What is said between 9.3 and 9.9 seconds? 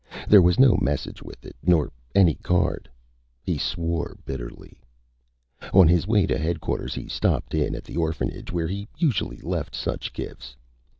left